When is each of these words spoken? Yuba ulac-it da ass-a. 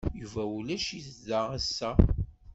Yuba 0.21 0.43
ulac-it 0.57 1.07
da 1.27 1.39
ass-a. 1.57 1.91